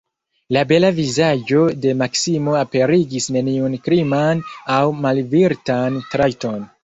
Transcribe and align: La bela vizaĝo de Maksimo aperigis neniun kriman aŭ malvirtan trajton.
La 0.55 0.61
bela 0.69 0.87
vizaĝo 0.99 1.65
de 1.83 1.91
Maksimo 1.99 2.55
aperigis 2.61 3.27
neniun 3.35 3.75
kriman 3.89 4.41
aŭ 4.77 4.81
malvirtan 5.05 6.01
trajton. 6.15 6.65